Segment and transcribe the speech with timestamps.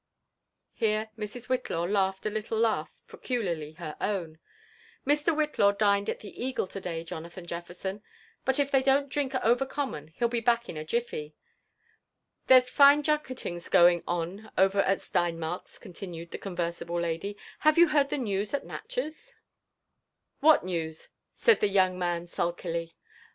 [0.73, 1.45] Here Mrs.
[1.47, 4.39] Whitlaw laughed a little laugh peculiarly her own."
[5.07, 5.27] Mr.
[5.31, 8.01] Whitlaw dined at the Eagle to day, Jonathan Jefl'erson;
[8.43, 11.33] but if they don't drink over common, he'll be back in a jifl'y.
[12.47, 17.37] There's One junketings going on over at Steinmark's," continued the conversible lady.
[17.59, 19.35] ''Have you heard the news at Nat chez?"
[20.41, 20.49] JONATHAN JEFPBR80N WHiTLAW.
[20.55, 22.95] Ut What news?" said'lhe young man sulkily.